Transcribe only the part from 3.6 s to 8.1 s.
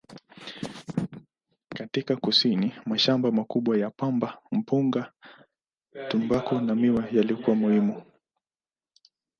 ya pamba, mpunga, tumbaku na miwa yalikuwa muhimu.